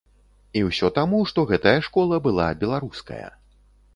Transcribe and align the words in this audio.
І 0.59 0.61
ўсё 0.67 0.89
таму, 0.95 1.19
што 1.33 1.43
гэтая 1.51 1.75
школа 1.87 2.15
была 2.27 2.47
беларуская. 2.63 3.27